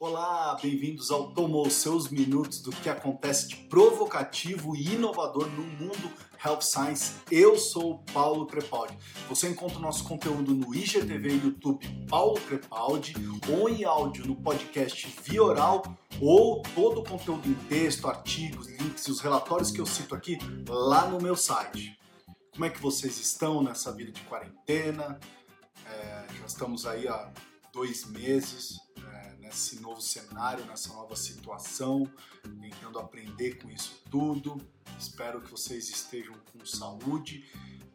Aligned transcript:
Olá, 0.00 0.56
bem-vindos 0.62 1.10
ao 1.10 1.32
Tomou 1.32 1.68
Seus 1.68 2.08
Minutos 2.08 2.60
do 2.60 2.70
que 2.70 2.88
acontece 2.88 3.48
de 3.48 3.56
provocativo 3.56 4.76
e 4.76 4.94
inovador 4.94 5.48
no 5.48 5.64
mundo 5.64 6.12
Health 6.42 6.60
Science. 6.60 7.14
Eu 7.28 7.58
sou 7.58 7.94
o 7.94 7.98
Paulo 8.12 8.46
Crepaldi. 8.46 8.96
Você 9.28 9.48
encontra 9.48 9.76
o 9.76 9.82
nosso 9.82 10.04
conteúdo 10.04 10.54
no 10.54 10.72
IGTV 10.72 11.28
e 11.28 11.44
YouTube 11.46 12.06
Paulo 12.08 12.40
Crepaldi 12.42 13.12
ou 13.50 13.68
em 13.68 13.82
áudio 13.82 14.24
no 14.24 14.36
podcast 14.36 15.12
Via 15.24 15.42
Oral 15.42 15.82
ou 16.20 16.62
todo 16.76 17.00
o 17.00 17.04
conteúdo 17.04 17.48
em 17.48 17.54
texto, 17.66 18.06
artigos, 18.06 18.68
links 18.68 19.04
e 19.08 19.10
os 19.10 19.18
relatórios 19.18 19.72
que 19.72 19.80
eu 19.80 19.86
cito 19.86 20.14
aqui 20.14 20.38
lá 20.68 21.08
no 21.08 21.20
meu 21.20 21.34
site. 21.34 21.98
Como 22.52 22.64
é 22.64 22.70
que 22.70 22.80
vocês 22.80 23.18
estão 23.18 23.64
nessa 23.64 23.90
vida 23.90 24.12
de 24.12 24.20
quarentena? 24.22 25.18
É, 25.84 26.26
já 26.38 26.46
estamos 26.46 26.86
aí 26.86 27.08
há 27.08 27.32
dois 27.72 28.06
meses 28.06 28.78
nesse 29.48 29.80
novo 29.80 30.00
cenário, 30.00 30.64
nessa 30.66 30.92
nova 30.92 31.16
situação, 31.16 32.08
tentando 32.60 32.98
aprender 32.98 33.58
com 33.62 33.70
isso 33.70 34.02
tudo. 34.10 34.60
Espero 34.98 35.40
que 35.40 35.50
vocês 35.50 35.88
estejam 35.88 36.34
com 36.52 36.64
saúde, 36.66 37.44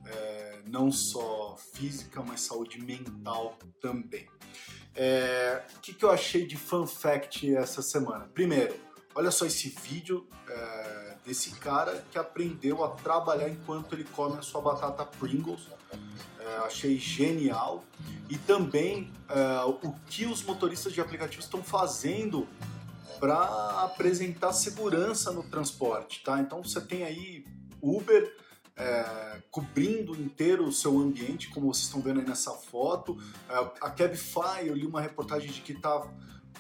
é, 0.05 0.61
não 0.65 0.91
só 0.91 1.55
física, 1.55 2.23
mas 2.23 2.41
saúde 2.41 2.81
mental 2.81 3.57
também. 3.79 4.27
É, 4.95 5.63
o 5.75 5.79
que, 5.79 5.93
que 5.93 6.03
eu 6.03 6.11
achei 6.11 6.45
de 6.45 6.57
fun 6.57 6.87
fact 6.87 7.55
essa 7.55 7.81
semana? 7.81 8.25
Primeiro, 8.33 8.75
olha 9.13 9.29
só 9.29 9.45
esse 9.45 9.69
vídeo 9.69 10.27
é, 10.47 11.17
desse 11.23 11.51
cara 11.51 12.03
que 12.11 12.17
aprendeu 12.17 12.83
a 12.83 12.89
trabalhar 12.89 13.47
enquanto 13.47 13.93
ele 13.93 14.03
come 14.05 14.37
a 14.37 14.41
sua 14.41 14.61
batata 14.61 15.05
Pringles 15.05 15.67
achei 16.65 16.97
genial. 16.97 17.83
E 18.29 18.37
também 18.37 19.11
é, 19.29 19.63
o 19.65 19.93
que 20.07 20.25
os 20.25 20.43
motoristas 20.43 20.93
de 20.93 21.01
aplicativos 21.01 21.45
estão 21.45 21.63
fazendo 21.63 22.47
para 23.19 23.83
apresentar 23.83 24.51
segurança 24.53 25.31
no 25.31 25.43
transporte, 25.43 26.23
tá? 26.23 26.39
Então 26.39 26.63
você 26.63 26.81
tem 26.81 27.03
aí 27.03 27.45
Uber 27.81 28.35
é, 28.75 29.41
cobrindo 29.51 30.15
inteiro 30.19 30.65
o 30.65 30.71
seu 30.71 30.99
ambiente, 30.99 31.49
como 31.49 31.73
vocês 31.73 31.85
estão 31.85 32.01
vendo 32.01 32.19
aí 32.19 32.25
nessa 32.25 32.51
foto. 32.51 33.17
É, 33.49 33.55
a 33.81 33.89
Cabify, 33.89 34.65
eu 34.65 34.75
li 34.75 34.85
uma 34.85 35.01
reportagem 35.01 35.51
de 35.51 35.61
que 35.61 35.73
está 35.73 36.05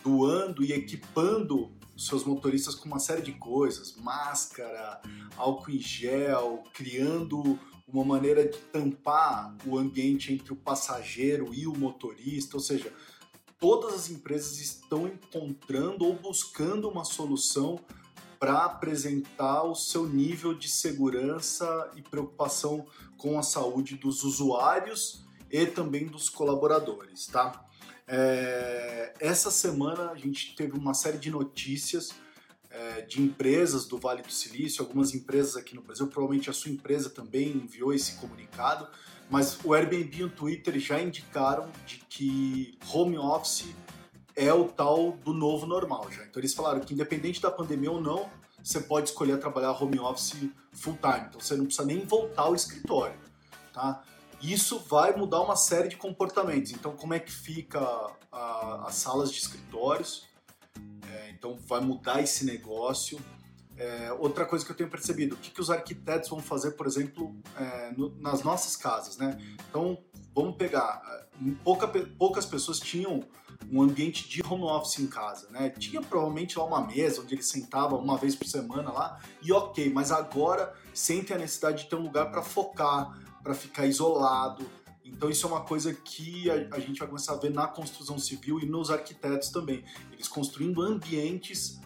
doando 0.03 0.63
e 0.63 0.73
equipando 0.73 1.71
seus 1.97 2.23
motoristas 2.23 2.75
com 2.75 2.87
uma 2.87 2.99
série 2.99 3.21
de 3.21 3.33
coisas, 3.33 3.95
máscara, 3.97 5.01
álcool 5.37 5.71
em 5.71 5.79
gel, 5.79 6.63
criando 6.73 7.59
uma 7.87 8.03
maneira 8.03 8.47
de 8.47 8.57
tampar 8.57 9.55
o 9.65 9.77
ambiente 9.77 10.33
entre 10.33 10.53
o 10.53 10.55
passageiro 10.55 11.53
e 11.53 11.67
o 11.67 11.77
motorista, 11.77 12.57
ou 12.57 12.61
seja, 12.61 12.91
todas 13.59 13.93
as 13.93 14.09
empresas 14.09 14.59
estão 14.59 15.07
encontrando 15.07 16.05
ou 16.05 16.13
buscando 16.15 16.89
uma 16.89 17.03
solução 17.03 17.79
para 18.39 18.65
apresentar 18.65 19.63
o 19.63 19.75
seu 19.75 20.05
nível 20.05 20.53
de 20.53 20.67
segurança 20.67 21.91
e 21.95 22.01
preocupação 22.01 22.85
com 23.17 23.39
a 23.39 23.43
saúde 23.43 23.95
dos 23.95 24.23
usuários 24.23 25.25
e 25.49 25.65
também 25.65 26.07
dos 26.07 26.27
colaboradores, 26.27 27.27
tá? 27.27 27.65
É, 28.05 29.13
essa 29.19 29.49
semana 29.49 30.11
a 30.11 30.17
gente 30.17 30.55
teve 30.55 30.77
uma 30.77 30.93
série 30.93 31.17
de 31.17 31.31
notícias 31.31 32.13
é, 32.73 33.01
de 33.01 33.21
empresas 33.21 33.85
do 33.85 33.99
Vale 33.99 34.23
do 34.23 34.31
Silício, 34.31 34.81
algumas 34.81 35.13
empresas 35.13 35.55
aqui 35.55 35.75
no 35.75 35.81
Brasil, 35.81 36.07
provavelmente 36.07 36.49
a 36.49 36.53
sua 36.53 36.71
empresa 36.71 37.07
também 37.07 37.49
enviou 37.49 37.93
esse 37.93 38.15
comunicado, 38.15 38.87
mas 39.29 39.57
o 39.63 39.73
Airbnb 39.73 40.17
e 40.17 40.23
o 40.23 40.29
Twitter 40.29 40.79
já 40.79 40.99
indicaram 40.99 41.69
de 41.85 41.97
que 42.09 42.77
home 42.91 43.17
office 43.17 43.67
é 44.35 44.51
o 44.51 44.67
tal 44.67 45.11
do 45.11 45.33
novo 45.33 45.67
normal 45.67 46.11
já. 46.11 46.23
Então 46.25 46.41
eles 46.41 46.55
falaram 46.55 46.79
que 46.79 46.95
independente 46.95 47.39
da 47.39 47.51
pandemia 47.51 47.91
ou 47.91 48.01
não, 48.01 48.27
você 48.61 48.79
pode 48.79 49.09
escolher 49.09 49.39
trabalhar 49.39 49.71
home 49.71 49.99
office 49.99 50.49
full 50.71 50.97
time. 50.99 51.27
Então 51.27 51.39
você 51.39 51.55
não 51.55 51.65
precisa 51.65 51.85
nem 51.85 52.03
voltar 52.03 52.43
ao 52.43 52.55
escritório, 52.55 53.19
tá? 53.71 54.03
Isso 54.41 54.79
vai 54.79 55.15
mudar 55.15 55.41
uma 55.41 55.55
série 55.55 55.89
de 55.89 55.95
comportamentos. 55.95 56.71
Então 56.71 56.95
como 56.95 57.13
é 57.13 57.19
que 57.19 57.31
fica 57.31 57.79
a, 58.31 58.85
as 58.87 58.95
salas 58.95 59.31
de 59.31 59.37
escritórios? 59.37 60.32
Então 61.43 61.57
vai 61.67 61.81
mudar 61.81 62.21
esse 62.21 62.45
negócio. 62.45 63.19
É, 63.75 64.13
outra 64.13 64.45
coisa 64.45 64.63
que 64.63 64.71
eu 64.71 64.75
tenho 64.75 64.89
percebido, 64.89 65.35
o 65.35 65.37
que, 65.37 65.51
que 65.51 65.59
os 65.59 65.69
arquitetos 65.69 66.29
vão 66.29 66.39
fazer, 66.39 66.71
por 66.71 66.87
exemplo, 66.87 67.35
é, 67.57 67.91
no, 67.91 68.15
nas 68.21 68.43
nossas 68.43 68.77
casas, 68.77 69.17
né? 69.17 69.37
Então, 69.67 69.97
vamos 70.33 70.55
pegar, 70.55 71.01
é, 71.05 71.51
pouca, 71.61 71.85
poucas 72.17 72.45
pessoas 72.45 72.79
tinham 72.79 73.25
um 73.69 73.81
ambiente 73.81 74.29
de 74.29 74.41
home 74.41 74.63
office 74.63 74.99
em 74.99 75.07
casa, 75.07 75.49
né? 75.49 75.69
Tinha 75.69 76.01
provavelmente 76.01 76.57
lá 76.57 76.63
uma 76.63 76.87
mesa 76.87 77.21
onde 77.21 77.35
ele 77.35 77.43
sentava 77.43 77.97
uma 77.97 78.15
vez 78.15 78.35
por 78.35 78.47
semana 78.47 78.89
lá, 78.89 79.19
e 79.41 79.51
ok, 79.51 79.91
mas 79.91 80.13
agora 80.13 80.73
sentem 80.93 81.35
a 81.35 81.39
necessidade 81.39 81.83
de 81.83 81.89
ter 81.89 81.97
um 81.97 82.03
lugar 82.03 82.31
para 82.31 82.41
focar, 82.41 83.19
para 83.43 83.53
ficar 83.53 83.85
isolado, 83.85 84.65
então 85.03 85.29
isso 85.29 85.45
é 85.45 85.49
uma 85.49 85.61
coisa 85.61 85.93
que 85.93 86.49
a, 86.49 86.75
a, 86.75 86.79
gente 86.79 86.99
vai 86.99 87.07
começar 87.07 87.33
a 87.33 87.37
ver 87.37 87.51
na 87.51 87.67
construção 87.67 88.17
civil 88.17 88.59
e 88.59 88.65
nos 88.65 88.89
arquitetos 88.89 89.49
também. 89.49 89.83
Eles 90.11 90.27
construindo 90.27 90.81
ambientes 90.81 91.79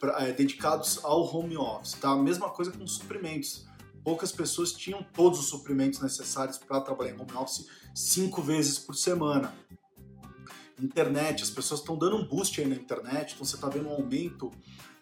pra, 0.00 0.26
é, 0.26 0.32
dedicados 0.32 0.98
ao 1.04 1.22
home 1.22 1.56
office, 1.56 1.92
tá? 1.92 2.10
A 2.10 2.16
mesma 2.16 2.48
coisa 2.50 2.72
com 2.72 2.86
suprimentos. 2.86 3.66
Poucas 4.02 4.32
pessoas 4.32 4.72
tinham 4.72 5.02
todos 5.12 5.38
os 5.38 5.46
suprimentos 5.46 6.00
necessários 6.00 6.58
para 6.58 6.80
trabalhar 6.80 7.12
em 7.12 7.20
home 7.20 7.32
office 7.34 7.68
cinco 7.94 8.42
vezes 8.42 8.78
por 8.78 8.96
semana. 8.96 9.54
Internet, 10.80 11.42
as 11.42 11.50
pessoas 11.50 11.80
estão 11.80 11.96
dando 11.96 12.16
um 12.16 12.26
boost 12.26 12.60
aí 12.60 12.66
na 12.66 12.74
internet, 12.74 13.34
então 13.34 13.44
você 13.44 13.54
está 13.54 13.68
vendo 13.68 13.88
um 13.88 13.92
aumento 13.92 14.50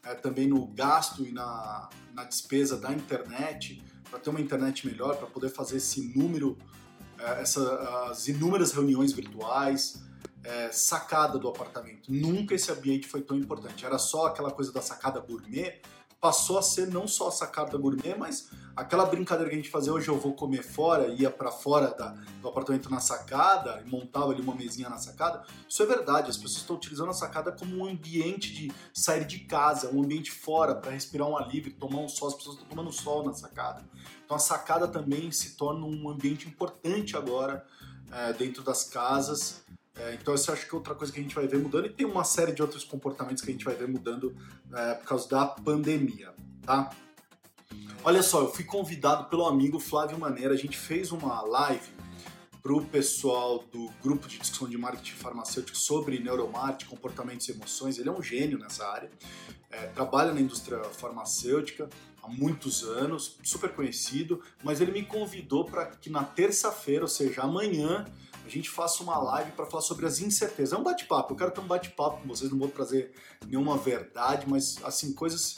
é, 0.02 0.14
também 0.14 0.46
no 0.46 0.66
gasto 0.66 1.24
e 1.24 1.32
na, 1.32 1.88
na 2.12 2.24
despesa 2.24 2.76
da 2.76 2.92
internet, 2.92 3.82
para 4.10 4.18
ter 4.18 4.28
uma 4.28 4.40
internet 4.40 4.86
melhor, 4.86 5.16
para 5.16 5.26
poder 5.26 5.48
fazer 5.48 5.76
esse 5.76 6.02
número 6.16 6.58
essa, 7.40 8.08
as 8.10 8.28
inúmeras 8.28 8.72
reuniões 8.72 9.12
virtuais, 9.12 10.02
é, 10.42 10.70
sacada 10.72 11.38
do 11.38 11.48
apartamento. 11.48 12.10
Nunca 12.12 12.54
esse 12.54 12.70
ambiente 12.72 13.06
foi 13.06 13.20
tão 13.22 13.36
importante. 13.36 13.84
Era 13.84 13.98
só 13.98 14.26
aquela 14.26 14.50
coisa 14.50 14.72
da 14.72 14.80
sacada 14.80 15.20
gourmet, 15.20 15.80
passou 16.20 16.58
a 16.58 16.62
ser 16.62 16.88
não 16.88 17.08
só 17.08 17.28
a 17.28 17.32
sacada 17.32 17.78
gourmet, 17.78 18.14
mas 18.14 18.50
aquela 18.76 19.06
brincadeira 19.06 19.48
que 19.48 19.56
a 19.56 19.58
gente 19.58 19.70
fazia 19.70 19.92
hoje 19.92 20.08
eu 20.08 20.18
vou 20.18 20.34
comer 20.34 20.62
fora, 20.62 21.08
ia 21.08 21.30
para 21.30 21.50
fora 21.50 21.94
da, 21.94 22.10
do 22.42 22.48
apartamento 22.48 22.90
na 22.90 23.00
sacada 23.00 23.82
e 23.84 23.88
montava 23.88 24.30
ali 24.30 24.42
uma 24.42 24.54
mesinha 24.54 24.90
na 24.90 24.98
sacada. 24.98 25.42
Isso 25.66 25.82
é 25.82 25.86
verdade, 25.86 26.28
as 26.28 26.36
pessoas 26.36 26.58
estão 26.58 26.76
utilizando 26.76 27.08
a 27.10 27.14
sacada 27.14 27.50
como 27.50 27.74
um 27.78 27.86
ambiente 27.86 28.52
de 28.52 28.70
sair 28.92 29.24
de 29.24 29.40
casa, 29.40 29.90
um 29.90 30.02
ambiente 30.02 30.30
fora 30.30 30.74
para 30.74 30.90
respirar 30.90 31.26
um 31.26 31.36
alívio, 31.36 31.72
tomar 31.72 32.00
um 32.00 32.08
sol, 32.08 32.28
as 32.28 32.34
pessoas 32.34 32.56
estão 32.56 32.68
tomando 32.68 32.92
sol 32.92 33.24
na 33.24 33.32
sacada. 33.32 33.82
Então 34.24 34.36
a 34.36 34.40
sacada 34.40 34.86
também 34.86 35.32
se 35.32 35.56
torna 35.56 35.86
um 35.86 36.08
ambiente 36.10 36.46
importante 36.46 37.16
agora 37.16 37.64
é, 38.12 38.32
dentro 38.34 38.62
das 38.62 38.84
casas. 38.84 39.62
É, 39.96 40.14
então 40.14 40.34
isso 40.34 40.50
acho 40.52 40.66
que 40.66 40.74
é 40.74 40.78
outra 40.78 40.94
coisa 40.94 41.12
que 41.12 41.18
a 41.18 41.22
gente 41.22 41.34
vai 41.34 41.46
ver 41.46 41.58
mudando 41.58 41.86
e 41.86 41.90
tem 41.90 42.06
uma 42.06 42.24
série 42.24 42.52
de 42.52 42.62
outros 42.62 42.84
comportamentos 42.84 43.42
que 43.42 43.50
a 43.50 43.52
gente 43.52 43.64
vai 43.64 43.74
ver 43.74 43.88
mudando 43.88 44.34
é, 44.72 44.94
por 44.94 45.06
causa 45.06 45.28
da 45.28 45.46
pandemia, 45.46 46.32
tá? 46.62 46.90
Olha 48.02 48.22
só, 48.22 48.40
eu 48.40 48.52
fui 48.52 48.64
convidado 48.64 49.28
pelo 49.28 49.44
amigo 49.44 49.78
Flávio 49.78 50.18
Maneira, 50.18 50.54
a 50.54 50.56
gente 50.56 50.76
fez 50.76 51.12
uma 51.12 51.42
live 51.42 52.00
para 52.62 52.72
o 52.72 52.84
pessoal 52.84 53.64
do 53.72 53.90
grupo 54.02 54.28
de 54.28 54.38
discussão 54.38 54.68
de 54.68 54.76
marketing 54.76 55.12
farmacêutico 55.12 55.76
sobre 55.76 56.18
neuromarketing, 56.18 56.90
comportamentos 56.90 57.48
e 57.48 57.52
emoções. 57.52 57.98
Ele 57.98 58.08
é 58.08 58.12
um 58.12 58.22
gênio 58.22 58.58
nessa 58.58 58.86
área, 58.86 59.10
é, 59.70 59.86
trabalha 59.88 60.32
na 60.32 60.40
indústria 60.40 60.82
farmacêutica 60.84 61.88
há 62.22 62.28
muitos 62.28 62.82
anos, 62.82 63.38
super 63.42 63.70
conhecido, 63.74 64.42
mas 64.62 64.80
ele 64.80 64.92
me 64.92 65.04
convidou 65.04 65.64
para 65.64 65.86
que 65.86 66.10
na 66.10 66.22
terça-feira, 66.22 67.04
ou 67.04 67.08
seja, 67.08 67.42
amanhã, 67.42 68.04
a 68.44 68.48
gente 68.48 68.68
faça 68.68 69.02
uma 69.02 69.18
live 69.18 69.52
para 69.52 69.66
falar 69.66 69.82
sobre 69.82 70.06
as 70.06 70.20
incertezas. 70.20 70.72
É 70.72 70.76
um 70.76 70.82
bate-papo, 70.82 71.32
eu 71.32 71.36
quero 71.36 71.50
ter 71.50 71.60
um 71.60 71.66
bate-papo 71.66 72.20
com 72.22 72.28
vocês, 72.28 72.50
não 72.50 72.58
vou 72.58 72.68
trazer 72.68 73.12
nenhuma 73.46 73.76
verdade, 73.76 74.46
mas 74.48 74.82
assim, 74.84 75.12
coisas 75.12 75.56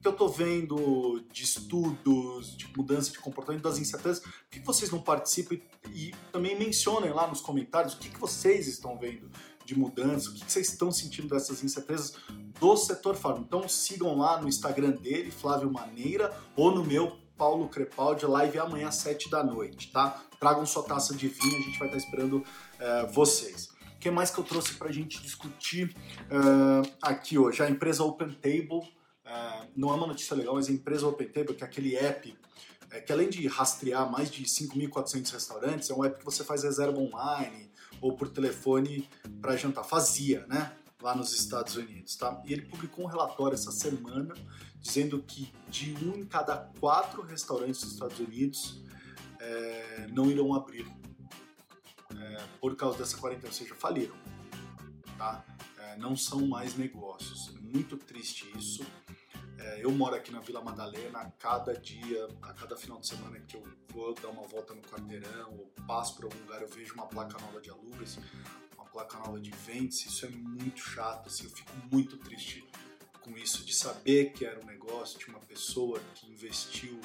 que 0.00 0.08
eu 0.08 0.12
estou 0.12 0.28
vendo 0.28 1.24
de 1.32 1.42
estudos, 1.42 2.56
de 2.56 2.68
mudança 2.76 3.10
de 3.10 3.18
comportamento 3.18 3.62
das 3.62 3.78
incertezas, 3.78 4.20
por 4.20 4.32
que 4.50 4.60
vocês 4.60 4.90
não 4.90 5.00
participam 5.00 5.54
e, 5.54 6.08
e 6.08 6.14
também 6.30 6.56
mencionem 6.56 7.12
lá 7.12 7.26
nos 7.26 7.40
comentários 7.40 7.94
o 7.94 7.98
que, 7.98 8.10
que 8.10 8.20
vocês 8.20 8.68
estão 8.68 8.98
vendo 8.98 9.30
de 9.64 9.76
mudança, 9.76 10.30
o 10.30 10.34
que, 10.34 10.44
que 10.44 10.52
vocês 10.52 10.68
estão 10.68 10.92
sentindo 10.92 11.28
dessas 11.28 11.64
incertezas 11.64 12.14
do 12.60 12.76
setor 12.76 13.16
farm. 13.16 13.40
Então 13.40 13.68
sigam 13.68 14.16
lá 14.16 14.40
no 14.40 14.48
Instagram 14.48 14.92
dele, 14.92 15.30
Flávio 15.30 15.72
Maneira, 15.72 16.32
ou 16.54 16.72
no 16.72 16.84
meu, 16.84 17.18
Paulo 17.36 17.68
Crepaldi, 17.68 18.26
live 18.26 18.58
amanhã 18.58 18.88
às 18.88 18.96
7 18.96 19.30
da 19.30 19.44
noite, 19.44 19.92
tá? 19.92 20.22
Tragam 20.40 20.64
sua 20.64 20.82
taça 20.82 21.14
de 21.14 21.28
vinho, 21.28 21.56
a 21.56 21.62
gente 21.62 21.78
vai 21.78 21.88
estar 21.88 21.98
esperando 21.98 22.38
uh, 22.38 23.12
vocês. 23.12 23.68
O 23.94 23.98
que 23.98 24.10
mais 24.10 24.30
que 24.30 24.38
eu 24.38 24.44
trouxe 24.44 24.74
para 24.74 24.88
a 24.88 24.92
gente 24.92 25.22
discutir 25.22 25.94
uh, 26.30 26.90
aqui 27.02 27.38
hoje? 27.38 27.62
A 27.62 27.68
empresa 27.70 28.04
Open 28.04 28.32
Table 28.32 28.82
é, 29.24 29.68
não 29.74 29.90
é 29.90 29.94
uma 29.94 30.06
notícia 30.06 30.36
legal, 30.36 30.54
mas 30.54 30.68
a 30.68 30.72
empresa 30.72 31.06
OpenTable, 31.06 31.54
que 31.54 31.64
é 31.64 31.66
aquele 31.66 31.96
app 31.96 32.36
que 33.04 33.12
além 33.12 33.28
de 33.28 33.46
rastrear 33.48 34.10
mais 34.10 34.30
de 34.30 34.44
5.400 34.44 35.32
restaurantes, 35.32 35.90
é 35.90 35.94
um 35.94 36.04
app 36.04 36.18
que 36.18 36.24
você 36.24 36.44
faz 36.44 36.62
reserva 36.62 36.98
online 36.98 37.70
ou 38.00 38.16
por 38.16 38.28
telefone 38.28 39.08
para 39.42 39.56
jantar. 39.56 39.84
Fazia, 39.84 40.46
né? 40.46 40.72
lá 41.02 41.14
nos 41.14 41.32
Estados 41.32 41.76
Unidos, 41.76 42.16
tá? 42.16 42.42
E 42.46 42.52
ele 42.52 42.62
publicou 42.62 43.04
um 43.04 43.08
relatório 43.08 43.54
essa 43.54 43.70
semana 43.70 44.34
dizendo 44.86 45.20
que 45.20 45.52
de 45.68 45.92
um 46.04 46.14
em 46.14 46.24
cada 46.24 46.56
quatro 46.78 47.20
restaurantes 47.22 47.80
dos 47.80 47.92
Estados 47.94 48.20
Unidos 48.20 48.80
é, 49.40 50.06
não 50.12 50.30
irão 50.30 50.54
abrir 50.54 50.86
é, 52.16 52.46
por 52.60 52.76
causa 52.76 52.96
dessa 52.96 53.16
quarentena, 53.16 53.48
ou 53.48 53.52
seja, 53.52 53.74
faliram, 53.74 54.14
tá? 55.18 55.44
É, 55.78 55.96
não 55.96 56.16
são 56.16 56.46
mais 56.46 56.76
negócios. 56.76 57.52
É 57.56 57.58
muito 57.58 57.96
triste 57.96 58.50
isso. 58.56 58.86
É, 59.58 59.84
eu 59.84 59.90
moro 59.90 60.14
aqui 60.14 60.30
na 60.30 60.38
Vila 60.38 60.62
Madalena, 60.62 61.32
cada 61.38 61.74
dia, 61.74 62.28
a 62.42 62.52
cada 62.52 62.76
final 62.76 63.00
de 63.00 63.08
semana 63.08 63.40
que 63.40 63.56
eu 63.56 63.64
vou 63.88 64.14
dar 64.14 64.28
uma 64.28 64.46
volta 64.46 64.72
no 64.72 64.82
quarteirão 64.82 65.52
ou 65.52 65.66
passo 65.84 66.14
por 66.14 66.26
algum 66.26 66.38
lugar, 66.38 66.62
eu 66.62 66.68
vejo 66.68 66.94
uma 66.94 67.06
placa 67.06 67.36
nova 67.40 67.60
de 67.60 67.70
alugas, 67.70 68.18
uma 68.76 68.84
placa 68.84 69.18
nova 69.18 69.40
de 69.40 69.50
vendas, 69.50 70.06
isso 70.06 70.26
é 70.26 70.28
muito 70.28 70.78
chato, 70.78 71.26
assim, 71.26 71.44
eu 71.44 71.50
fico 71.50 71.72
muito 71.90 72.16
triste 72.18 72.64
com 73.26 73.36
isso, 73.36 73.64
de 73.64 73.74
saber 73.74 74.32
que 74.32 74.44
era 74.44 74.58
um 74.60 74.64
negócio 74.64 75.18
de 75.18 75.26
uma 75.26 75.40
pessoa 75.40 76.00
que 76.14 76.30
investiu 76.30 77.00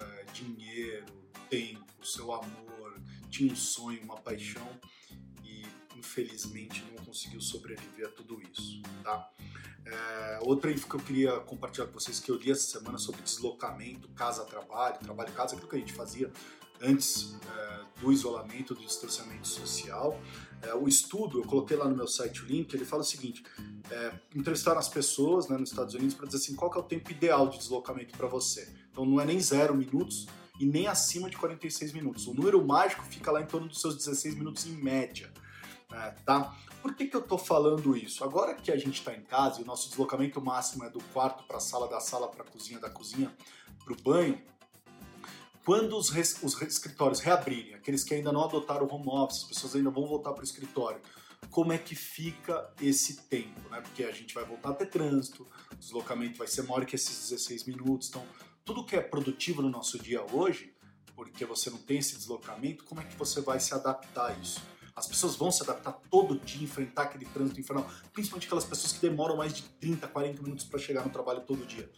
é, 0.00 0.24
dinheiro, 0.32 1.04
tempo, 1.50 1.84
seu 2.04 2.32
amor, 2.32 2.98
tinha 3.28 3.52
um 3.52 3.56
sonho, 3.56 4.02
uma 4.02 4.16
paixão 4.16 4.68
e 5.44 5.62
infelizmente 5.94 6.82
não 6.96 7.04
conseguiu 7.04 7.42
sobreviver 7.42 8.06
a 8.06 8.10
tudo 8.10 8.40
isso, 8.40 8.80
tá? 9.02 9.30
É, 9.84 10.38
outra 10.42 10.72
info 10.72 10.88
que 10.88 10.94
eu 10.94 11.00
queria 11.00 11.40
compartilhar 11.40 11.86
com 11.88 11.92
vocês 11.92 12.18
que 12.18 12.30
eu 12.30 12.36
li 12.36 12.50
essa 12.50 12.78
semana 12.78 12.96
sobre 12.96 13.20
deslocamento, 13.20 14.08
casa-trabalho, 14.10 14.98
trabalho-casa, 14.98 15.54
aquilo 15.54 15.68
que 15.68 15.76
a 15.76 15.78
gente 15.78 15.92
fazia 15.92 16.32
antes 16.80 17.34
é, 17.46 18.00
do 18.00 18.12
isolamento, 18.12 18.74
do 18.74 18.80
distanciamento 18.80 19.46
social. 19.46 20.20
É, 20.62 20.74
o 20.74 20.88
estudo, 20.88 21.40
eu 21.40 21.44
coloquei 21.44 21.76
lá 21.76 21.88
no 21.88 21.96
meu 21.96 22.08
site 22.08 22.42
o 22.42 22.46
link, 22.46 22.72
ele 22.74 22.84
fala 22.84 23.02
o 23.02 23.04
seguinte: 23.04 23.44
é, 23.90 24.12
entrevistaram 24.34 24.78
as 24.78 24.88
pessoas 24.88 25.48
né, 25.48 25.56
nos 25.56 25.70
Estados 25.70 25.94
Unidos 25.94 26.14
para 26.14 26.26
dizer 26.26 26.38
assim, 26.38 26.54
qual 26.54 26.72
é 26.74 26.78
o 26.78 26.82
tempo 26.82 27.10
ideal 27.10 27.48
de 27.48 27.58
deslocamento 27.58 28.16
para 28.16 28.26
você. 28.26 28.72
Então 28.90 29.04
não 29.04 29.20
é 29.20 29.24
nem 29.24 29.40
zero 29.40 29.74
minutos 29.74 30.26
e 30.58 30.64
nem 30.64 30.86
acima 30.86 31.28
de 31.28 31.36
46 31.36 31.92
minutos. 31.92 32.26
O 32.26 32.34
número 32.34 32.64
mágico 32.64 33.04
fica 33.04 33.30
lá 33.30 33.40
em 33.40 33.46
torno 33.46 33.68
dos 33.68 33.80
seus 33.80 33.96
16 33.96 34.36
minutos 34.36 34.66
em 34.66 34.72
média. 34.72 35.32
É, 35.92 36.10
tá? 36.24 36.56
Por 36.80 36.94
que, 36.94 37.06
que 37.06 37.16
eu 37.16 37.20
estou 37.20 37.38
falando 37.38 37.96
isso? 37.96 38.22
Agora 38.24 38.54
que 38.54 38.70
a 38.70 38.76
gente 38.76 38.98
está 38.98 39.14
em 39.14 39.22
casa 39.22 39.60
e 39.60 39.62
o 39.62 39.66
nosso 39.66 39.88
deslocamento 39.88 40.40
máximo 40.40 40.84
é 40.84 40.90
do 40.90 41.02
quarto 41.12 41.44
para 41.44 41.56
a 41.56 41.60
sala, 41.60 41.88
da 41.88 42.00
sala 42.00 42.28
para 42.28 42.42
a 42.42 42.46
cozinha, 42.46 42.78
da 42.78 42.90
cozinha 42.90 43.34
para 43.84 43.92
o 43.92 43.96
banho, 44.02 44.40
quando 45.64 45.96
os, 45.96 46.10
os 46.42 46.62
escritórios 46.62 47.20
reabrirem, 47.20 47.74
aqueles 47.74 48.04
que 48.04 48.14
ainda 48.14 48.30
não 48.30 48.44
adotaram 48.44 48.86
o 48.86 48.94
home 48.94 49.08
office, 49.08 49.42
as 49.42 49.48
pessoas 49.48 49.74
ainda 49.76 49.90
vão 49.90 50.06
voltar 50.06 50.32
para 50.32 50.42
o 50.42 50.44
escritório, 50.44 51.00
como 51.50 51.72
é 51.72 51.78
que 51.78 51.94
fica 51.94 52.70
esse 52.80 53.22
tempo? 53.22 53.60
Né? 53.70 53.80
Porque 53.80 54.04
a 54.04 54.12
gente 54.12 54.34
vai 54.34 54.44
voltar 54.44 54.70
a 54.70 54.74
ter 54.74 54.86
trânsito, 54.86 55.46
o 55.72 55.76
deslocamento 55.76 56.38
vai 56.38 56.46
ser 56.46 56.62
maior 56.62 56.84
que 56.84 56.96
esses 56.96 57.30
16 57.30 57.64
minutos, 57.64 58.08
então 58.08 58.24
tudo 58.64 58.84
que 58.84 58.96
é 58.96 59.00
produtivo 59.00 59.62
no 59.62 59.68
nosso 59.68 59.98
dia 59.98 60.22
hoje, 60.32 60.74
porque 61.14 61.44
você 61.44 61.70
não 61.70 61.78
tem 61.78 61.98
esse 61.98 62.16
deslocamento, 62.16 62.84
como 62.84 63.00
é 63.00 63.04
que 63.04 63.16
você 63.16 63.40
vai 63.40 63.60
se 63.60 63.72
adaptar 63.72 64.32
a 64.32 64.34
isso? 64.34 64.60
As 64.96 65.08
pessoas 65.08 65.34
vão 65.34 65.50
se 65.50 65.62
adaptar 65.62 65.92
todo 66.08 66.38
dia, 66.38 66.62
enfrentar 66.62 67.02
aquele 67.02 67.24
trânsito 67.24 67.58
infernal, 67.58 67.84
principalmente 68.12 68.46
aquelas 68.46 68.64
pessoas 68.64 68.92
que 68.92 69.00
demoram 69.00 69.36
mais 69.36 69.52
de 69.52 69.62
30, 69.62 70.06
40 70.06 70.42
minutos 70.42 70.64
para 70.64 70.78
chegar 70.78 71.04
no 71.04 71.10
trabalho 71.10 71.40
todo 71.40 71.66
dia. 71.66 71.90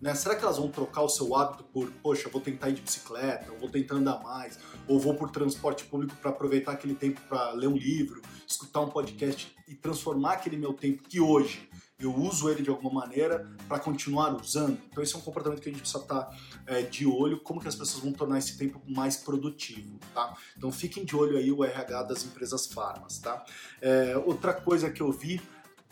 Né? 0.00 0.14
Será 0.14 0.36
que 0.36 0.44
elas 0.44 0.58
vão 0.58 0.68
trocar 0.68 1.02
o 1.02 1.08
seu 1.08 1.34
hábito 1.34 1.64
por, 1.64 1.90
poxa, 2.02 2.28
vou 2.28 2.40
tentar 2.40 2.70
ir 2.70 2.74
de 2.74 2.82
bicicleta, 2.82 3.50
ou 3.50 3.58
vou 3.58 3.68
tentar 3.68 3.96
andar 3.96 4.22
mais, 4.22 4.58
ou 4.86 5.00
vou 5.00 5.14
por 5.14 5.30
transporte 5.30 5.84
público 5.84 6.14
para 6.16 6.30
aproveitar 6.30 6.72
aquele 6.72 6.94
tempo 6.94 7.20
para 7.28 7.50
ler 7.52 7.66
um 7.66 7.76
livro, 7.76 8.22
escutar 8.46 8.82
um 8.82 8.88
podcast 8.88 9.52
e 9.66 9.74
transformar 9.74 10.34
aquele 10.34 10.56
meu 10.56 10.74
tempo 10.74 11.02
que 11.08 11.20
hoje 11.20 11.68
eu 11.98 12.14
uso 12.14 12.50
ele 12.50 12.62
de 12.62 12.70
alguma 12.70 12.92
maneira 12.92 13.48
para 13.68 13.78
continuar 13.78 14.34
usando. 14.34 14.78
Então 14.90 15.02
esse 15.02 15.14
é 15.14 15.18
um 15.18 15.20
comportamento 15.20 15.60
que 15.60 15.68
a 15.68 15.72
gente 15.72 15.80
precisa 15.80 16.02
estar 16.02 16.24
tá, 16.24 16.36
é, 16.66 16.82
de 16.82 17.06
olho, 17.06 17.40
como 17.40 17.60
que 17.60 17.68
as 17.68 17.74
pessoas 17.74 18.02
vão 18.02 18.12
tornar 18.12 18.38
esse 18.38 18.58
tempo 18.58 18.80
mais 18.86 19.16
produtivo, 19.16 19.98
tá? 20.12 20.36
Então 20.56 20.72
fiquem 20.72 21.04
de 21.04 21.14
olho 21.14 21.36
aí 21.36 21.52
o 21.52 21.64
RH 21.64 22.02
das 22.04 22.24
empresas 22.24 22.66
farmas, 22.66 23.18
tá? 23.18 23.44
É, 23.80 24.16
outra 24.16 24.52
coisa 24.52 24.90
que 24.90 25.00
eu 25.00 25.12
vi 25.12 25.40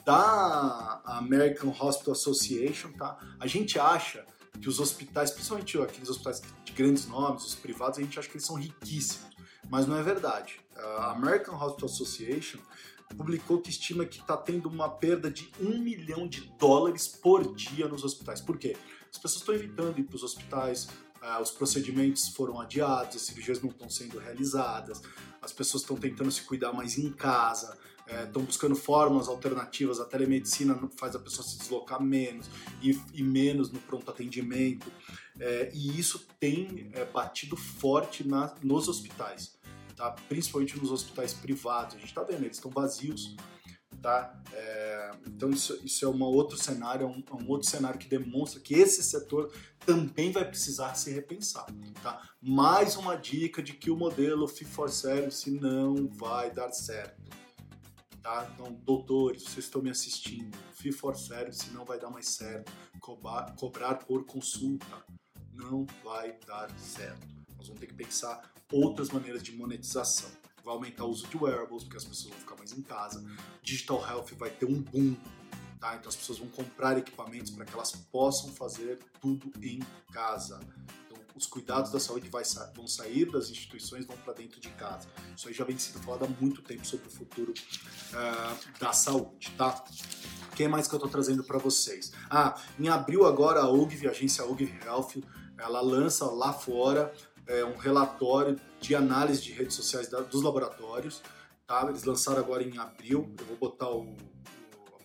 da 0.04 1.00
American 1.04 1.70
Hospital 1.70 2.12
Association, 2.12 2.90
tá? 2.92 3.18
A 3.38 3.46
gente 3.46 3.78
acha 3.78 4.24
que 4.60 4.68
os 4.68 4.80
hospitais, 4.80 5.30
principalmente 5.30 5.80
aqueles 5.80 6.08
hospitais 6.08 6.42
de 6.64 6.72
grandes 6.72 7.06
nomes, 7.06 7.44
os 7.44 7.54
privados, 7.54 7.98
a 7.98 8.02
gente 8.02 8.18
acha 8.18 8.28
que 8.28 8.34
eles 8.34 8.46
são 8.46 8.56
riquíssimos, 8.56 9.30
mas 9.70 9.86
não 9.86 9.96
é 9.96 10.02
verdade. 10.02 10.60
A 10.76 11.12
American 11.12 11.54
Hospital 11.54 11.88
Association 11.88 12.58
publicou 13.14 13.60
que 13.60 13.70
estima 13.70 14.04
que 14.04 14.18
está 14.20 14.36
tendo 14.36 14.68
uma 14.68 14.88
perda 14.88 15.30
de 15.30 15.50
um 15.60 15.78
milhão 15.78 16.26
de 16.26 16.52
dólares 16.58 17.06
por 17.06 17.54
dia 17.54 17.88
nos 17.88 18.04
hospitais. 18.04 18.40
Por 18.40 18.58
quê? 18.58 18.76
As 19.10 19.18
pessoas 19.18 19.40
estão 19.40 19.54
evitando 19.54 19.98
ir 19.98 20.04
para 20.04 20.16
os 20.16 20.22
hospitais, 20.22 20.88
uh, 21.22 21.40
os 21.40 21.50
procedimentos 21.50 22.28
foram 22.28 22.60
adiados, 22.60 23.16
as 23.16 23.22
cirurgias 23.22 23.60
não 23.62 23.70
estão 23.70 23.90
sendo 23.90 24.18
realizadas, 24.18 25.02
as 25.40 25.52
pessoas 25.52 25.82
estão 25.82 25.96
tentando 25.96 26.30
se 26.30 26.42
cuidar 26.42 26.72
mais 26.72 26.96
em 26.96 27.10
casa, 27.12 27.78
estão 28.24 28.42
é, 28.42 28.44
buscando 28.44 28.74
formas 28.74 29.28
alternativas, 29.28 30.00
a 30.00 30.04
telemedicina 30.04 30.78
faz 30.96 31.14
a 31.14 31.18
pessoa 31.18 31.46
se 31.46 31.58
deslocar 31.58 32.02
menos 32.02 32.48
e, 32.82 32.98
e 33.14 33.22
menos 33.22 33.70
no 33.70 33.78
pronto 33.80 34.10
atendimento, 34.10 34.90
é, 35.38 35.70
e 35.72 35.98
isso 35.98 36.26
tem 36.38 36.90
é, 36.92 37.04
batido 37.04 37.56
forte 37.56 38.26
na, 38.26 38.54
nos 38.62 38.88
hospitais 38.88 39.52
tá? 40.02 40.10
principalmente 40.28 40.76
nos 40.76 40.90
hospitais 40.90 41.32
privados. 41.32 41.94
A 41.94 41.98
gente 41.98 42.08
está 42.08 42.24
vendo, 42.24 42.42
eles 42.44 42.56
estão 42.56 42.70
vazios. 42.70 43.36
Tá? 44.00 44.42
É, 44.52 45.10
então 45.26 45.50
isso, 45.50 45.78
isso 45.84 46.04
é 46.04 46.08
um 46.08 46.20
outro 46.22 46.56
cenário, 46.56 47.06
é 47.06 47.08
um, 47.08 47.22
é 47.38 47.42
um, 47.44 47.48
outro 47.48 47.68
cenário 47.68 48.00
que 48.00 48.08
demonstra 48.08 48.60
que 48.60 48.74
esse 48.74 49.00
setor 49.00 49.52
também 49.86 50.32
vai 50.32 50.44
precisar 50.44 50.94
se 50.94 51.12
repensar. 51.12 51.66
Tá? 52.02 52.20
Mais 52.40 52.96
uma 52.96 53.14
dica 53.14 53.62
de 53.62 53.74
que 53.74 53.92
o 53.92 53.96
modelo 53.96 54.48
Fee 54.48 54.66
for 54.66 54.90
Service 54.90 55.48
não 55.48 56.08
vai 56.08 56.50
dar 56.50 56.72
certo. 56.72 57.22
Tá? 58.20 58.50
Então, 58.52 58.72
doutores, 58.72 59.44
vocês 59.44 59.66
estão 59.66 59.80
me 59.80 59.90
assistindo, 59.90 60.56
Fee 60.74 60.90
for 60.90 61.16
Service 61.16 61.70
não 61.70 61.84
vai 61.84 62.00
dar 62.00 62.10
mais 62.10 62.28
certo. 62.28 62.72
Cobrar, 62.98 63.54
cobrar 63.54 63.94
por 63.96 64.24
consulta 64.24 65.04
não 65.52 65.86
vai 66.02 66.36
dar 66.44 66.68
certo. 66.76 67.41
Nós 67.62 67.68
vamos 67.68 67.80
ter 67.80 67.86
que 67.86 67.94
pensar 67.94 68.52
outras 68.72 69.10
maneiras 69.10 69.40
de 69.40 69.52
monetização. 69.52 70.28
Vai 70.64 70.74
aumentar 70.74 71.04
o 71.04 71.10
uso 71.10 71.28
de 71.28 71.36
wearables, 71.36 71.84
porque 71.84 71.96
as 71.96 72.04
pessoas 72.04 72.30
vão 72.30 72.40
ficar 72.40 72.56
mais 72.56 72.72
em 72.72 72.82
casa. 72.82 73.24
Digital 73.62 74.04
Health 74.04 74.34
vai 74.36 74.50
ter 74.50 74.66
um 74.66 74.82
boom, 74.82 75.14
tá? 75.80 75.94
Então 75.94 76.08
as 76.08 76.16
pessoas 76.16 76.38
vão 76.38 76.48
comprar 76.48 76.98
equipamentos 76.98 77.52
para 77.52 77.64
que 77.64 77.72
elas 77.72 77.92
possam 78.10 78.52
fazer 78.52 78.98
tudo 79.20 79.52
em 79.62 79.78
casa. 80.12 80.58
Então 81.06 81.16
os 81.36 81.46
cuidados 81.46 81.92
da 81.92 82.00
saúde 82.00 82.28
vai, 82.28 82.42
vão 82.74 82.88
sair 82.88 83.30
das 83.30 83.48
instituições, 83.48 84.06
vão 84.06 84.16
para 84.16 84.32
dentro 84.32 84.60
de 84.60 84.70
casa. 84.70 85.08
Isso 85.36 85.46
aí 85.46 85.54
já 85.54 85.64
vem 85.64 85.78
sendo 85.78 86.00
falado 86.02 86.24
há 86.24 86.28
muito 86.42 86.62
tempo 86.62 86.84
sobre 86.84 87.06
o 87.06 87.10
futuro 87.10 87.52
uh, 87.52 88.80
da 88.80 88.92
saúde, 88.92 89.52
tá? 89.56 89.84
O 90.50 90.56
que 90.56 90.66
mais 90.66 90.88
que 90.88 90.94
eu 90.94 90.98
estou 90.98 91.10
trazendo 91.10 91.44
para 91.44 91.58
vocês? 91.58 92.12
Ah, 92.28 92.60
em 92.78 92.88
abril 92.88 93.24
agora 93.24 93.60
a 93.60 93.70
UGV, 93.70 94.08
a 94.08 94.10
agência 94.10 94.44
UGV 94.44 94.84
Health, 94.84 95.22
ela 95.58 95.80
lança 95.80 96.24
lá 96.26 96.52
fora 96.52 97.12
é, 97.46 97.64
um 97.64 97.76
relatório 97.76 98.58
de 98.80 98.94
análise 98.94 99.42
de 99.42 99.52
redes 99.52 99.74
sociais 99.74 100.08
da, 100.08 100.20
dos 100.20 100.42
laboratórios. 100.42 101.22
Tá? 101.66 101.86
Eles 101.88 102.04
lançaram 102.04 102.38
agora 102.38 102.62
em 102.62 102.78
abril. 102.78 103.34
Eu 103.38 103.46
vou 103.46 103.56
botar 103.56 103.90
o, 103.90 104.16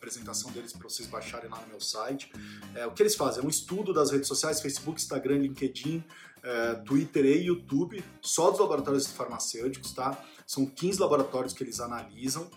apresentação 0.08 0.52
deles 0.52 0.72
para 0.72 0.88
vocês 0.88 1.08
baixarem 1.08 1.50
lá 1.50 1.60
no 1.62 1.68
meu 1.68 1.82
site. 1.82 2.32
É, 2.74 2.86
o 2.88 2.92
que 2.92 3.04
eles 3.04 3.16
fazem? 3.16 3.44
É 3.44 3.46
um 3.46 3.50
estudo 3.50 3.94
das 3.94 4.12
redes 4.12 4.28
sociais, 4.28 4.62
Facebook, 4.62 5.02
Instagram, 5.02 5.40
LinkedIn, 5.40 6.04
é, 6.42 6.76
Twitter 6.76 7.26
e 7.26 7.46
YouTube, 7.46 8.04
só 8.22 8.50
dos 8.50 8.60
laboratórios 8.60 9.08
farmacêuticos, 9.08 9.92
tá? 9.92 10.18
São 10.46 10.66
15 10.66 11.00
laboratórios 11.00 11.54
que 11.54 11.64
eles 11.64 11.80
analisam. 11.80 12.50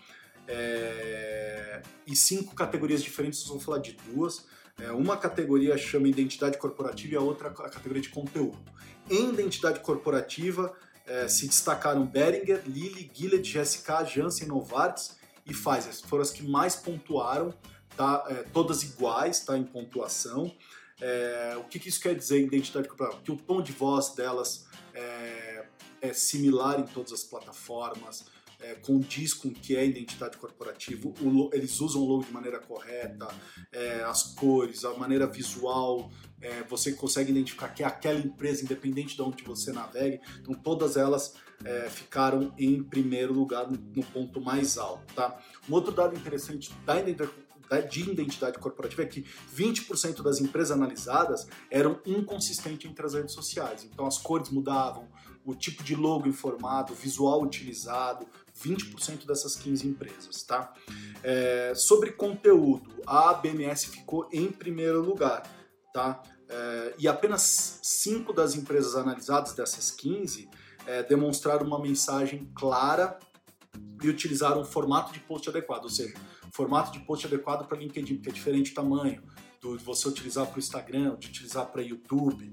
É, 0.47 1.83
e 2.07 2.17
cinco 2.17 2.55
categorias 2.55 3.03
diferentes, 3.03 3.43
vamos 3.45 3.65
falar 3.65 3.79
de 3.79 3.93
duas. 3.93 4.47
É, 4.79 4.91
uma 4.93 5.17
categoria 5.17 5.77
chama 5.77 6.09
identidade 6.09 6.57
corporativa 6.57 7.15
e 7.15 7.17
a 7.17 7.21
outra 7.21 7.49
a 7.49 7.69
categoria 7.69 8.03
de 8.03 8.09
conteúdo. 8.09 8.59
Em 9.11 9.31
identidade 9.31 9.81
corporativa 9.81 10.73
é, 11.05 11.27
se 11.27 11.49
destacaram 11.49 12.07
Beringer, 12.07 12.63
Lilly, 12.65 13.11
Gilead, 13.13 13.43
GSK, 13.43 14.05
Janssen, 14.07 14.47
Novartis 14.47 15.17
e 15.45 15.53
Pfizer. 15.53 15.93
Foram 16.07 16.23
as 16.23 16.31
que 16.31 16.47
mais 16.47 16.77
pontuaram, 16.77 17.53
tá? 17.97 18.25
É, 18.29 18.35
todas 18.53 18.85
iguais 18.85 19.41
tá? 19.41 19.59
em 19.59 19.65
pontuação. 19.65 20.55
É, 21.01 21.57
o 21.59 21.65
que, 21.65 21.81
que, 21.81 21.89
isso 21.89 22.01
quer 22.01 22.15
dizer, 22.15 22.41
identidade 22.41 22.87
corporativa? 22.87 23.23
Que 23.23 23.33
o 23.33 23.37
tom 23.37 23.61
de 23.61 23.73
voz 23.73 24.11
delas 24.11 24.67
é, 24.95 25.65
é 26.01 26.13
similar 26.13 26.79
em 26.79 26.85
todas 26.85 27.13
as 27.13 27.25
plataformas, 27.25 28.27
é, 28.61 28.75
condiz 28.75 29.33
com 29.33 29.49
o 29.49 29.53
que 29.53 29.77
é 29.77 29.85
identidade 29.85 30.37
corporativa, 30.37 31.09
o, 31.09 31.51
eles 31.53 31.81
usam 31.81 32.03
o 32.03 32.07
logo 32.07 32.25
de 32.25 32.33
maneira 32.33 32.59
correta, 32.59 33.29
é, 33.73 34.03
as 34.03 34.35
cores, 34.35 34.85
a 34.85 34.95
maneira 34.95 35.27
visual, 35.27 36.11
é, 36.41 36.63
você 36.65 36.93
consegue 36.93 37.31
identificar 37.31 37.69
que 37.69 37.83
é 37.83 37.87
aquela 37.87 38.19
empresa, 38.19 38.65
independente 38.65 39.15
de 39.15 39.23
onde 39.23 39.43
você 39.43 39.73
navegue. 39.73 40.21
Então, 40.41 40.55
todas 40.55 40.97
elas 40.97 41.35
é, 41.65 41.89
ficaram 41.91 42.53
em 42.59 42.83
primeiro 42.83 43.33
lugar 43.33 43.71
no, 43.71 44.05
ponto 44.05 44.41
mais 44.41 44.79
alto. 44.79 45.15
Tá? 45.15 45.39
Um 45.69 45.75
outro 45.75 45.93
dado 45.93 46.17
interessante 46.17 46.71
da 46.87 47.81
de 47.81 48.11
identidade 48.11 48.59
corporativa 48.59 49.03
é 49.03 49.07
que 49.07 49.25
20% 49.55 50.23
das 50.23 50.41
empresas 50.41 50.77
analisadas 50.77 51.47
eram 51.71 52.01
inconsistentes 52.05 52.91
entre 52.91 53.07
as 53.07 53.15
redes 53.15 53.33
sociais. 53.33 53.85
Então 53.85 54.07
as 54.07 54.19
cores 54.19 54.51
mudavam, 54.51 55.07
o 55.45 55.55
tipo 55.55 55.85
de 55.85 55.95
logo 55.95 56.29
informado, 56.29 56.93
o 56.93 56.97
visual 56.97 57.43
utilizado, 57.43 58.27
20% 58.63 59.27
dessas 59.27 59.57
15 59.57 59.87
empresas, 59.87 60.43
tá? 60.43 60.73
É, 61.23 61.73
sobre 61.75 62.13
conteúdo, 62.13 63.03
a 63.07 63.35
BMS 63.35 63.87
ficou 63.87 64.29
em 64.33 64.51
primeiro 64.51 65.01
lugar, 65.01 65.43
tá? 65.93 66.23
É, 66.49 66.95
e 66.99 67.09
apenas 67.09 67.79
5 67.83 68.33
das 68.33 68.55
empresas 68.55 68.97
analisadas 68.97 69.55
dessas 69.55 69.91
15 69.91 70.49
é, 70.87 71.03
demonstraram 71.03 71.67
uma 71.67 71.81
mensagem 71.81 72.51
clara 72.55 73.19
e 74.03 74.09
utilizaram 74.09 74.61
um 74.61 74.65
formato 74.65 75.13
de 75.13 75.21
post 75.21 75.49
adequado, 75.49 75.85
ou 75.85 75.91
seja, 75.91 76.15
formato 76.53 76.93
de 76.93 77.01
post 77.01 77.27
adequado 77.27 77.67
para 77.67 77.79
LinkedIn, 77.79 78.17
porque 78.17 78.31
é 78.31 78.33
diferente 78.33 78.73
o 78.73 78.75
tamanho 78.75 79.23
do 79.61 79.79
você 79.79 80.09
utilizar 80.09 80.47
para 80.47 80.57
o 80.57 80.59
Instagram, 80.59 81.17
de 81.17 81.29
utilizar 81.29 81.67
para 81.67 81.83
YouTube, 81.83 82.53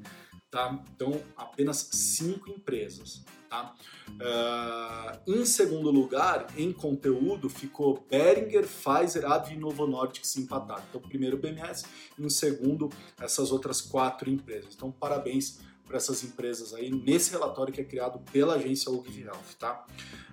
tá? 0.51 0.83
Então, 0.93 1.21
apenas 1.35 1.89
cinco 1.91 2.49
empresas, 2.49 3.23
tá? 3.49 3.73
Uh, 4.09 5.06
em 5.27 5.45
segundo 5.45 5.91
lugar, 5.91 6.47
em 6.57 6.71
conteúdo, 6.71 7.49
ficou 7.49 8.05
Behringer, 8.09 8.65
Pfizer, 8.65 9.29
Avi 9.29 9.55
e 9.55 9.57
Novo 9.57 9.85
Nordisk 9.85 10.37
empatados. 10.37 10.85
Então, 10.89 11.01
primeiro 11.01 11.37
BMS, 11.37 11.85
em 12.17 12.29
segundo, 12.29 12.89
essas 13.19 13.51
outras 13.51 13.81
quatro 13.81 14.29
empresas. 14.29 14.73
Então, 14.73 14.89
parabéns 14.89 15.59
para 15.85 15.97
essas 15.97 16.23
empresas 16.23 16.73
aí 16.73 16.89
nesse 16.89 17.31
relatório 17.31 17.73
que 17.73 17.81
é 17.81 17.83
criado 17.83 18.19
pela 18.31 18.55
agência 18.55 18.89
Ogilvy 18.89 19.23
Health, 19.23 19.55
tá? 19.59 19.85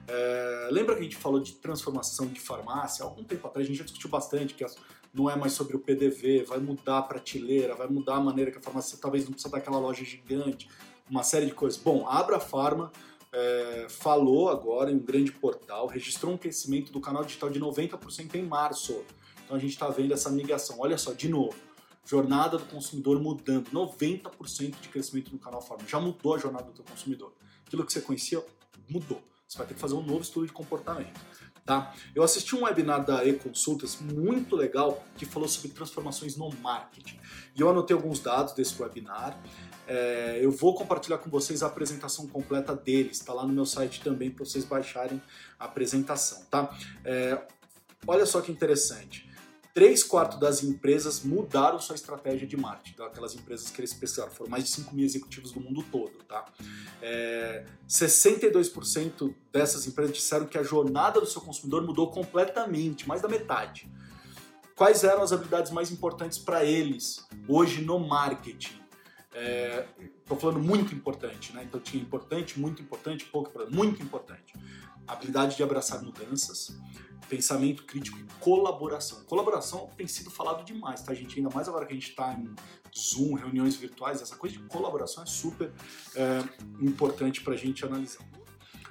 É, 0.07 0.69
lembra 0.71 0.95
que 0.95 1.01
a 1.01 1.05
gente 1.05 1.17
falou 1.17 1.41
de 1.41 1.55
transformação 1.55 2.27
de 2.27 2.41
farmácia? 2.41 3.05
Algum 3.05 3.25
tempo 3.25 3.47
atrás 3.47 3.67
a 3.67 3.69
gente 3.69 3.79
já 3.79 3.85
discutiu 3.85 4.11
bastante 4.11 4.55
que 4.55 4.65
não 5.13 5.31
é 5.31 5.37
mais 5.37 5.53
sobre 5.53 5.77
o 5.77 5.81
PDV, 5.81 6.45
vai 6.45 6.59
mudar 6.59 6.99
a 6.99 7.03
prateleira, 7.03 7.75
vai 7.75 7.89
mudar 7.89 8.17
a 8.17 8.21
maneira 8.21 8.51
que 8.51 8.59
a 8.59 8.61
farmácia 8.61 8.99
talvez 9.01 9.25
não 9.25 9.33
precisa 9.33 9.53
daquela 9.53 9.79
loja 9.79 10.05
gigante, 10.05 10.69
uma 11.09 11.23
série 11.23 11.47
de 11.47 11.55
coisas. 11.55 11.81
Bom, 11.81 12.07
a 12.09 12.19
Abra 12.19 12.41
Pharma 12.41 12.91
é, 13.35 13.87
falou 13.89 14.49
agora 14.49 14.93
em 14.93 14.95
um 14.95 15.01
grande 15.01 15.33
portal, 15.33 15.89
registrou 15.89 16.33
um 16.33 16.39
crescimento 16.39 16.93
do 16.93 17.01
canal 17.01 17.25
digital 17.25 17.51
de 17.51 17.59
90% 17.59 18.37
em 18.37 18.43
março. 18.43 19.05
Então 19.45 19.57
a 19.57 19.61
gente 19.61 19.73
está 19.73 19.89
vendo 19.89 20.15
essa 20.15 20.31
migração. 20.31 20.77
Olha 20.79 20.97
só, 20.97 21.13
de 21.13 21.29
novo, 21.29 21.57
jornada 22.07 22.59
do 22.59 22.65
consumidor 22.67 23.21
mudando, 23.21 23.71
90% 23.71 24.81
de 24.81 24.89
crescimento 24.89 25.33
no 25.33 25.39
canal 25.39 25.61
Pharma. 25.61 25.85
Já 25.87 25.99
mudou 25.99 26.35
a 26.35 26.39
jornada 26.39 26.71
do 26.71 26.83
consumidor. 26.85 27.33
Aquilo 27.67 27.85
que 27.85 27.93
você 27.93 28.01
conhecia 28.01 28.43
mudou. 28.89 29.21
Você 29.49 29.59
vai 29.59 29.67
ter 29.67 29.75
que 29.75 29.81
fazer 29.81 29.95
um 29.95 30.03
novo 30.03 30.23
estudo 30.23 30.47
de 30.47 30.53
comportamento. 30.53 31.21
Tá? 31.65 31.95
Eu 32.15 32.23
assisti 32.23 32.55
um 32.55 32.65
webinar 32.65 33.05
da 33.05 33.25
E-Consultas 33.25 33.99
muito 33.99 34.55
legal 34.55 35.03
que 35.17 35.25
falou 35.25 35.49
sobre 35.49 35.71
transformações 35.71 36.37
no 36.37 36.51
marketing. 36.57 37.19
E 37.57 37.61
eu 37.61 37.71
anotei 37.71 37.97
alguns 37.97 38.21
dados 38.21 38.53
desse 38.53 38.81
webinar. 38.81 39.39
É, 39.87 40.41
eu 40.43 40.51
vou 40.51 40.75
compartilhar 40.75 41.19
com 41.19 41.31
vocês 41.31 41.63
a 41.63 41.67
apresentação 41.67 42.27
completa 42.27 42.77
deles. 42.77 43.19
Está 43.19 43.33
lá 43.33 43.47
no 43.47 43.53
meu 43.53 43.65
site 43.65 44.03
também 44.03 44.31
para 44.31 44.45
vocês 44.45 44.65
baixarem 44.65 45.23
a 45.59 45.65
apresentação. 45.65 46.45
Tá? 46.51 46.71
É, 47.03 47.41
olha 48.07 48.27
só 48.27 48.43
que 48.43 48.53
interessante 48.53 49.34
três 49.75 50.05
quartos 50.05 50.39
das 50.39 50.63
empresas 50.63 51.25
mudaram 51.25 51.81
sua 51.81 51.97
estratégia 51.97 52.47
de 52.47 52.57
marketing, 52.57 52.97
daquelas 52.97 53.35
empresas 53.35 53.69
que 53.71 53.81
eles 53.81 53.93
pesquisaram, 53.93 54.31
foram 54.31 54.49
mais 54.49 54.65
de 54.65 54.71
5 54.71 54.95
mil 54.95 55.05
executivos 55.05 55.51
do 55.51 55.61
mundo 55.61 55.85
todo, 55.91 56.13
tá? 56.29 56.47
É, 57.03 57.67
62% 57.89 59.35
dessas 59.53 59.87
empresas 59.89 60.15
disseram 60.15 60.47
que 60.47 60.57
a 60.57 60.63
jornada 60.63 61.21
do 61.21 61.27
seu 61.27 61.43
consumidor 61.43 61.83
mudou 61.83 62.09
completamente, 62.09 63.09
mais 63.09 63.21
da 63.21 63.29
metade. 63.29 63.91
Quais 64.77 65.03
eram 65.03 65.23
as 65.23 65.33
habilidades 65.33 65.73
mais 65.73 65.91
importantes 65.91 66.39
para 66.39 66.65
eles 66.65 67.27
hoje 67.49 67.83
no 67.83 67.99
marketing? 67.99 68.81
Estou 70.23 70.37
é, 70.37 70.41
falando 70.41 70.61
muito 70.61 70.95
importante, 70.95 71.53
né? 71.53 71.65
Então 71.65 71.81
tinha 71.81 72.01
importante, 72.01 72.61
muito 72.61 72.81
importante, 72.81 73.25
pouco 73.25 73.51
importante, 73.51 73.75
muito 73.75 74.03
importante. 74.03 74.55
Habilidade 75.07 75.57
de 75.57 75.63
abraçar 75.63 76.03
mudanças, 76.03 76.77
pensamento 77.29 77.85
crítico 77.85 78.19
e 78.19 78.25
colaboração. 78.41 79.23
Colaboração 79.25 79.89
tem 79.97 80.07
sido 80.07 80.31
falado 80.31 80.65
demais, 80.65 81.03
tá, 81.03 81.13
gente? 81.15 81.39
Ainda 81.39 81.51
mais 81.51 81.69
agora 81.69 81.87
que 81.87 81.93
a 81.93 81.97
gente 81.97 82.11
está 82.11 82.33
em 82.33 82.55
Zoom, 82.97 83.35
reuniões 83.35 83.77
virtuais, 83.77 84.23
essa 84.23 84.37
coisa 84.37 84.57
de 84.57 84.63
colaboração 84.65 85.23
é 85.23 85.27
super 85.27 85.73
é, 86.15 86.43
importante 86.81 87.41
para 87.41 87.55
a 87.55 87.57
gente 87.57 87.85
analisar. 87.85 88.25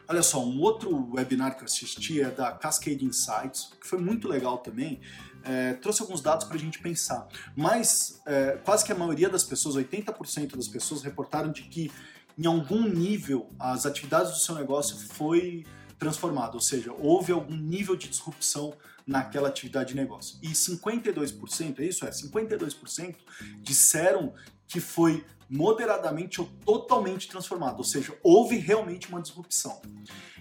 Olha 0.08 0.22
só, 0.22 0.43
um 0.43 0.60
outro 0.60 1.12
webinar 1.13 1.55
que 1.55 1.62
eu 1.62 1.65
assisti 1.65 2.22
é 2.22 2.29
da 2.29 2.51
Cascade 2.51 3.05
Insights, 3.05 3.72
que 3.79 3.88
foi 3.88 4.00
muito 4.00 4.27
legal 4.27 4.58
também. 4.58 5.00
É, 5.43 5.74
trouxe 5.75 6.01
alguns 6.01 6.22
dados 6.22 6.46
para 6.46 6.55
a 6.55 6.60
gente 6.60 6.79
pensar. 6.79 7.27
Mas 7.55 8.22
é, 8.25 8.60
quase 8.63 8.84
que 8.84 8.91
a 8.91 8.96
maioria 8.96 9.29
das 9.29 9.43
pessoas, 9.43 9.75
80% 9.75 10.58
das 10.58 10.67
pessoas, 10.67 11.01
reportaram 11.03 11.51
de 11.51 11.63
que 11.63 11.91
em 12.38 12.46
algum 12.46 12.88
nível 12.88 13.50
as 13.58 13.86
atividades 13.86 14.32
do 14.32 14.39
seu 14.39 14.55
negócio 14.55 14.98
foi 14.98 15.65
transformado, 16.04 16.56
ou 16.56 16.60
seja, 16.60 16.92
houve 17.00 17.32
algum 17.32 17.56
nível 17.56 17.96
de 17.96 18.10
disrupção 18.10 18.74
naquela 19.08 19.48
atividade 19.48 19.90
de 19.90 19.96
negócio. 19.96 20.38
E 20.44 20.50
52%, 20.50 21.80
é 21.80 21.86
isso? 21.86 22.06
É, 22.06 22.10
52% 22.10 23.16
disseram 23.62 24.34
que 24.68 24.82
foi 24.82 25.26
moderadamente 25.50 26.42
ou 26.42 26.48
totalmente 26.48 27.30
transformado, 27.30 27.78
ou 27.78 27.84
seja, 27.86 28.18
houve 28.22 28.58
realmente 28.58 29.08
uma 29.08 29.22
disrupção. 29.22 29.82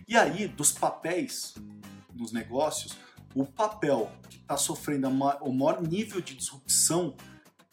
E 0.08 0.16
aí, 0.16 0.48
dos 0.48 0.72
papéis 0.72 1.54
nos 2.12 2.32
negócios, 2.32 2.96
o 3.32 3.44
papel 3.44 4.10
que 4.28 4.38
está 4.38 4.56
sofrendo 4.56 5.06
o 5.06 5.52
maior 5.52 5.80
nível 5.80 6.20
de 6.20 6.34
disrupção 6.34 7.16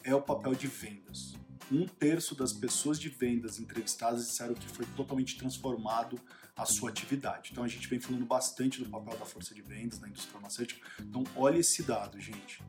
é 0.04 0.14
o 0.14 0.22
papel 0.22 0.54
de 0.54 0.68
vendas. 0.68 1.34
Um 1.72 1.86
terço 1.86 2.34
das 2.34 2.52
pessoas 2.52 3.00
de 3.00 3.08
vendas 3.08 3.58
entrevistadas 3.58 4.26
disseram 4.26 4.54
que 4.54 4.68
foi 4.68 4.86
totalmente 4.96 5.36
transformado 5.36 6.20
a 6.60 6.66
sua 6.66 6.90
atividade. 6.90 7.50
Então 7.52 7.64
a 7.64 7.68
gente 7.68 7.88
vem 7.88 7.98
falando 7.98 8.26
bastante 8.26 8.84
do 8.84 8.90
papel 8.90 9.16
da 9.16 9.24
força 9.24 9.54
de 9.54 9.62
vendas 9.62 9.98
na 9.98 10.08
indústria 10.08 10.32
farmacêutica. 10.32 10.86
Então 11.00 11.24
olha 11.34 11.58
esse 11.58 11.82
dado, 11.82 12.20
gente. 12.20 12.62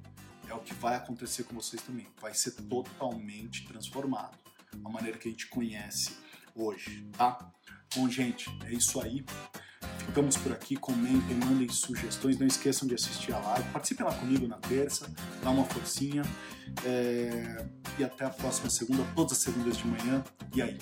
É 0.48 0.54
o 0.54 0.60
que 0.60 0.74
vai 0.74 0.96
acontecer 0.96 1.44
com 1.44 1.54
vocês 1.56 1.82
também. 1.82 2.08
Vai 2.20 2.34
ser 2.34 2.52
totalmente 2.52 3.68
transformado. 3.68 4.38
A 4.84 4.90
maneira 4.90 5.18
que 5.18 5.28
a 5.28 5.32
gente 5.32 5.48
conhece 5.48 6.18
hoje, 6.56 7.06
tá? 7.18 7.52
Bom, 7.94 8.10
gente, 8.10 8.50
é 8.66 8.74
isso 8.74 9.02
aí. 9.02 9.26
Ficamos 10.06 10.38
por 10.38 10.54
aqui, 10.54 10.78
comentem, 10.78 11.36
mandem 11.38 11.68
sugestões, 11.68 12.40
não 12.40 12.48
esqueçam 12.48 12.88
de 12.88 12.96
assistir 12.96 13.34
a 13.34 13.40
live, 13.40 13.70
participem 13.72 14.06
lá 14.06 14.14
comigo 14.14 14.48
na 14.48 14.58
terça, 14.58 15.14
dá 15.44 15.50
uma 15.50 15.66
forcinha. 15.66 16.24
É... 16.86 17.68
E 18.00 18.04
até 18.04 18.24
a 18.24 18.30
próxima 18.30 18.70
segunda, 18.70 19.04
todas 19.16 19.34
as 19.34 19.40
segundas 19.40 19.76
de 19.78 19.86
manhã. 19.86 20.24
E 20.56 20.62
aí? 20.62 20.80